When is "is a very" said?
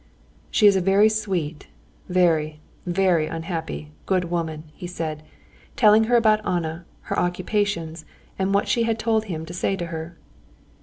0.65-1.09